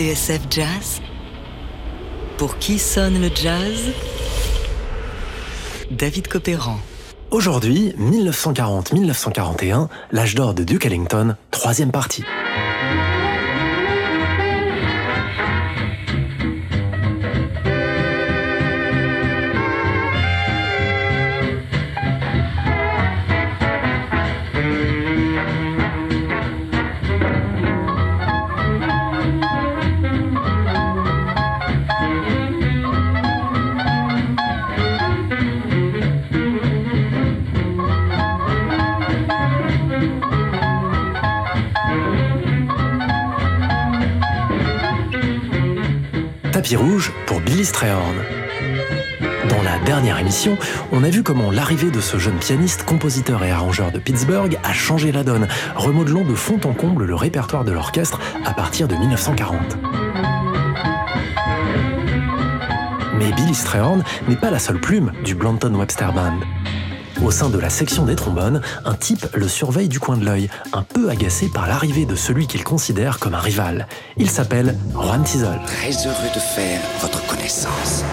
[0.00, 1.02] TSF Jazz
[2.38, 3.92] Pour qui sonne le jazz?
[5.90, 6.78] David Copéran.
[7.30, 12.24] Aujourd'hui, 1940-1941, l'âge d'or de Duke Ellington, troisième partie.
[46.76, 48.14] Rouge pour Billy Strayhorn.
[49.48, 50.56] Dans la dernière émission,
[50.92, 54.72] on a vu comment l'arrivée de ce jeune pianiste, compositeur et arrangeur de Pittsburgh a
[54.72, 58.94] changé la donne, remodelant de fond en comble le répertoire de l'orchestre à partir de
[58.94, 59.78] 1940.
[63.18, 66.38] Mais Billy Strayhorn n'est pas la seule plume du Blanton Webster Band.
[67.24, 70.48] Au sein de la section des trombones, un type le surveille du coin de l'œil,
[70.72, 73.86] un peu agacé par l'arrivée de celui qu'il considère comme un rival.
[74.16, 75.60] Il s'appelle Juan Tizol.
[75.66, 78.04] Très heureux de faire votre connaissance.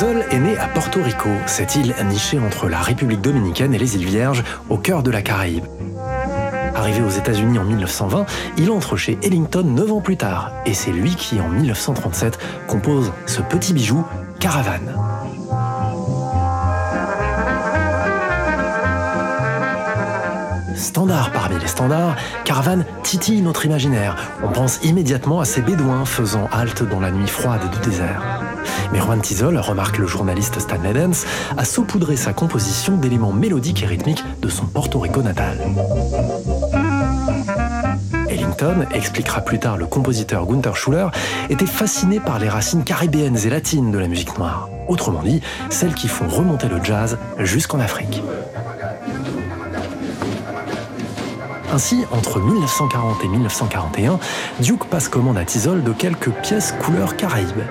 [0.00, 3.96] Tizol est né à Porto Rico, cette île nichée entre la République dominicaine et les
[3.96, 5.66] îles Vierges, au cœur de la Caraïbe.
[6.74, 8.24] Arrivé aux États-Unis en 1920,
[8.56, 13.12] il entre chez Ellington 9 ans plus tard, et c'est lui qui, en 1937, compose
[13.26, 14.02] ce petit bijou,
[14.38, 14.94] Caravane.
[20.76, 22.16] Standard parmi les standards,
[22.46, 24.16] Caravane titille notre imaginaire.
[24.42, 28.39] On pense immédiatement à ces bédouins faisant halte dans la nuit froide du désert.
[28.92, 31.26] Mais Juan Tizol, remarque le journaliste Stanley Dance,
[31.56, 35.58] a saupoudré sa composition d'éléments mélodiques et rythmiques de son Porto Rico natal.
[38.28, 41.08] Ellington, expliquera plus tard le compositeur Gunther Schuller,
[41.48, 44.68] était fasciné par les racines caribéennes et latines de la musique noire.
[44.88, 48.22] Autrement dit, celles qui font remonter le jazz jusqu'en Afrique.
[51.72, 54.18] Ainsi, entre 1940 et 1941,
[54.60, 57.62] Duke passe commande à Tizol de quelques pièces couleur caraïbe.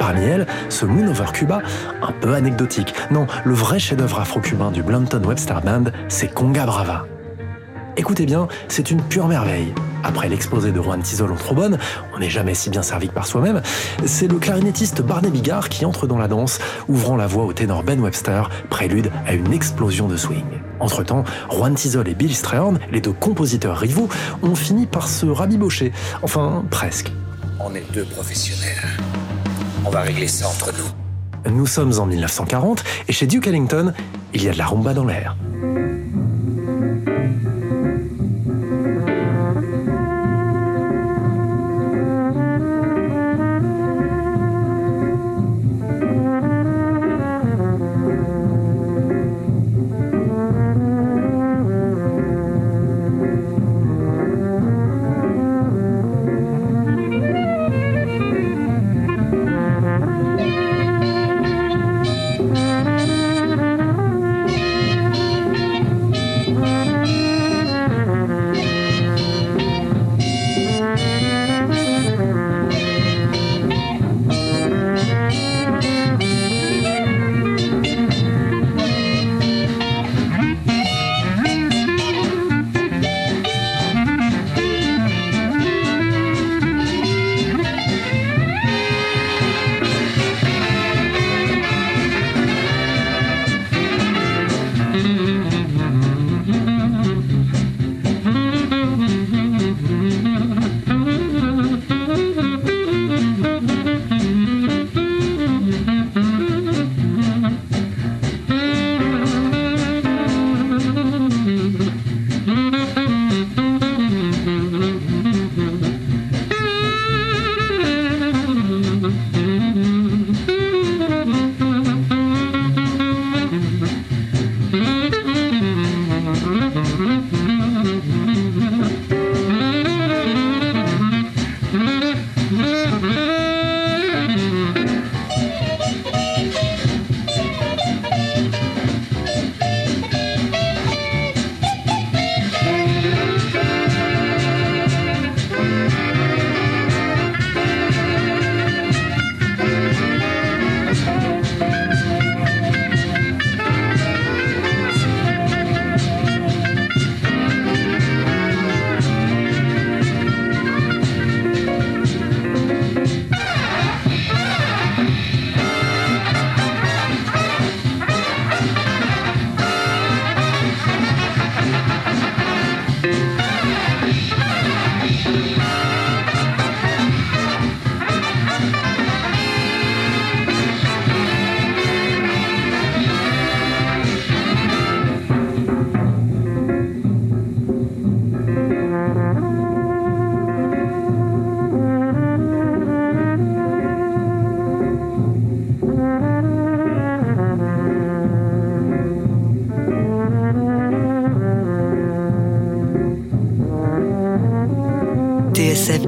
[0.00, 1.60] Parmi elles, ce Moon Over Cuba,
[2.00, 2.94] un peu anecdotique.
[3.10, 7.04] Non, le vrai chef-d'œuvre afro-cubain du Blanton Webster Band, c'est Conga Brava.
[7.98, 9.74] Écoutez bien, c'est une pure merveille.
[10.02, 11.76] Après l'exposé de Juan Tizol en trombone,
[12.14, 13.60] on n'est jamais si bien servi que par soi-même,
[14.06, 17.82] c'est le clarinettiste Barney Bigard qui entre dans la danse, ouvrant la voix au ténor
[17.82, 20.46] Ben Webster, prélude à une explosion de swing.
[20.80, 24.08] Entre-temps, Juan Tizol et Bill Strayhorn, les deux compositeurs rivaux,
[24.42, 25.92] ont fini par se rabibocher.
[26.22, 27.12] Enfin, presque.
[27.58, 28.96] On est deux professionnels.
[29.84, 31.50] On va régler ça entre nous.
[31.50, 33.94] Nous sommes en 1940 et chez Duke Ellington,
[34.34, 35.36] il y a de la rumba dans l'air.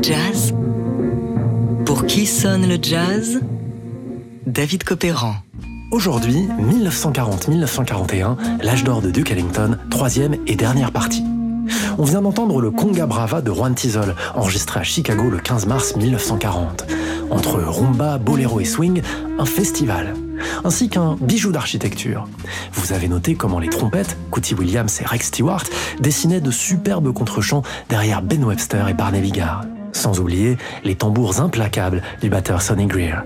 [0.00, 0.54] Jazz
[1.84, 3.40] Pour qui sonne le jazz?
[4.46, 5.34] David Copéran.
[5.90, 11.24] Aujourd'hui, 1940-1941, l'âge d'or de Duke Ellington, troisième et dernière partie.
[11.98, 15.96] On vient d'entendre le Conga Brava de Juan Tizol, enregistré à Chicago le 15 mars
[15.96, 16.86] 1940.
[17.30, 19.02] Entre rumba, boléro et swing,
[19.38, 20.14] un festival
[20.64, 22.26] ainsi qu'un bijou d'architecture.
[22.72, 25.64] Vous avez noté comment les trompettes, Cootie Williams et Rex Stewart,
[26.00, 29.64] dessinaient de superbes contrechants derrière Ben Webster et Barney Bigard.
[29.92, 33.22] Sans oublier les tambours implacables du batteur Sonny Greer.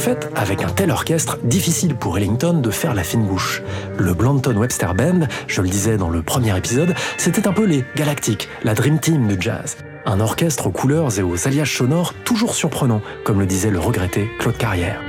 [0.00, 3.62] Fait, avec un tel orchestre, difficile pour Ellington de faire la fine bouche.
[3.98, 7.84] Le Blanton Webster Band, je le disais dans le premier épisode, c'était un peu les
[7.96, 9.76] Galactiques, la Dream Team du jazz.
[10.06, 14.30] Un orchestre aux couleurs et aux alliages sonores toujours surprenants, comme le disait le regretté
[14.38, 15.00] Claude Carrière.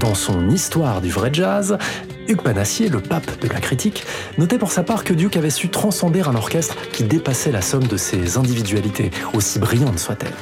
[0.00, 1.78] Dans son Histoire du vrai jazz,
[2.26, 4.04] Hugues Panassier, le pape de la critique,
[4.38, 7.86] notait pour sa part que Duke avait su transcender un orchestre qui dépassait la somme
[7.86, 10.34] de ses individualités, aussi brillantes soient-elles.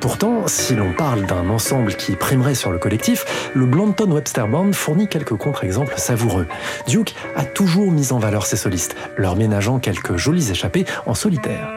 [0.00, 3.24] Pourtant, si l'on parle d'un ensemble qui primerait sur le collectif,
[3.54, 6.46] le Blanton Webster Band fournit quelques contre-exemples savoureux.
[6.86, 11.68] Duke a toujours mis en valeur ses solistes, leur ménageant quelques jolis échappées en solitaire.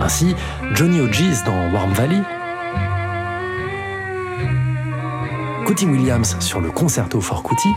[0.00, 0.34] Ainsi,
[0.72, 2.22] Johnny O'Gees dans Warm Valley,
[5.68, 7.68] Cootie Williams sur le concerto for Cootie,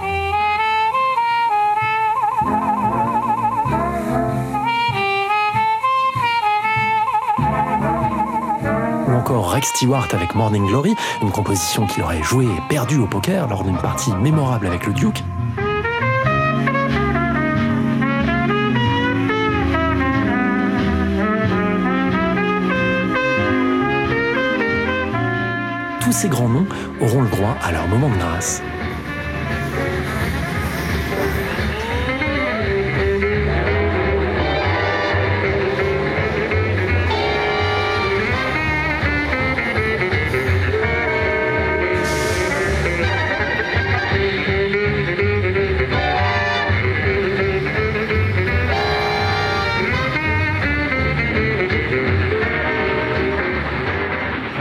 [9.06, 13.08] ou encore Rex Stewart avec Morning Glory, une composition qu'il aurait jouée et perdue au
[13.08, 15.22] poker lors d'une partie mémorable avec le Duke.
[26.12, 26.68] Tous ces grands noms
[27.00, 28.62] auront le droit à leur moment de grâce.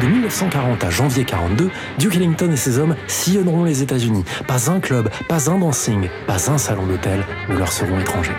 [0.01, 4.25] De 1940 à janvier 42, Duke Ellington et ses hommes sillonneront les États-Unis.
[4.47, 8.37] Pas un club, pas un dancing, pas un salon d'hôtel ne leur seront étrangers.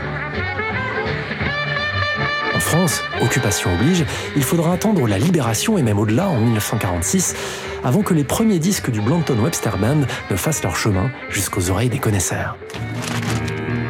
[2.56, 7.36] En France, occupation oblige, il faudra attendre la libération et même au-delà en 1946
[7.84, 10.02] avant que les premiers disques du Blanton Webster Band
[10.32, 12.58] ne fassent leur chemin jusqu'aux oreilles des connaisseurs.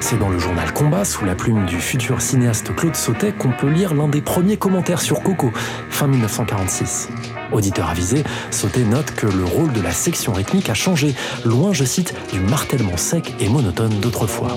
[0.02, 3.70] C'est dans le journal Combat, sous la plume du futur cinéaste Claude Sautet, qu'on peut
[3.70, 5.52] lire l'un des premiers commentaires sur Coco,
[5.90, 7.10] fin 1946.
[7.52, 11.14] Auditeur avisé, Sautet note que le rôle de la section rythmique a changé,
[11.46, 14.50] loin, je cite, du martèlement sec et monotone d'autrefois.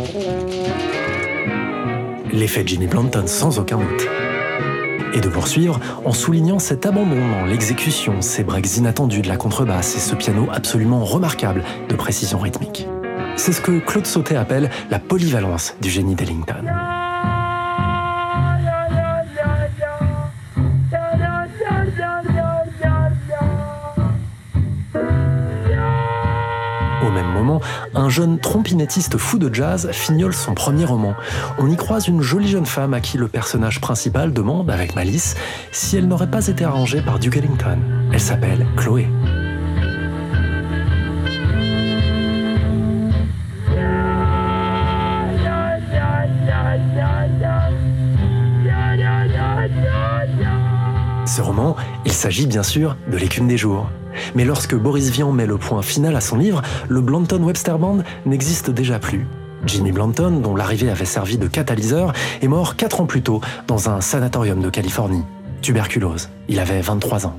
[2.32, 4.08] L'effet Jimmy Blanton sans aucun doute.
[5.12, 10.00] Et de poursuivre en soulignant cet abandon l'exécution, ces breaks inattendus de la contrebasse et
[10.00, 12.88] ce piano absolument remarquable de précision rythmique.
[13.36, 16.64] C'est ce que Claude Sautet appelle la polyvalence du génie d'Ellington.
[27.02, 27.60] Au même moment,
[27.94, 31.14] un jeune trompinettiste fou de jazz fignole son premier roman.
[31.58, 35.34] On y croise une jolie jeune femme à qui le personnage principal demande, avec malice,
[35.70, 37.78] si elle n'aurait pas été arrangée par Duke Ellington.
[38.12, 39.08] Elle s'appelle Chloé.
[51.34, 51.74] Ce roman,
[52.04, 53.90] il s'agit bien sûr de L'écume des jours.
[54.36, 58.04] Mais lorsque Boris Vian met le point final à son livre, le Blanton Webster Band
[58.24, 59.26] n'existe déjà plus.
[59.66, 63.90] Jimmy Blanton, dont l'arrivée avait servi de catalyseur, est mort 4 ans plus tôt dans
[63.90, 65.24] un sanatorium de Californie.
[65.60, 66.28] Tuberculose.
[66.48, 67.36] Il avait 23 ans.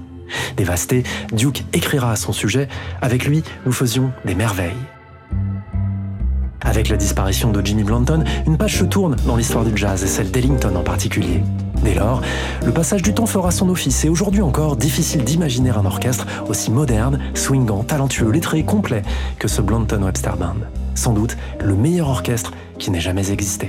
[0.58, 2.68] Dévasté, Duke écrira à son sujet
[3.02, 4.74] Avec lui, nous faisions des merveilles.
[6.60, 10.08] Avec la disparition de Jimmy Blanton, une page se tourne dans l'histoire du jazz et
[10.08, 11.42] celle d'Ellington en particulier.
[11.86, 12.22] Dès lors,
[12.66, 16.72] le passage du temps fera son office et aujourd'hui encore, difficile d'imaginer un orchestre aussi
[16.72, 19.04] moderne, swingant, talentueux, lettré et complet
[19.38, 20.66] que ce Blanton Webster Band.
[20.96, 23.68] Sans doute le meilleur orchestre qui n'ait jamais existé.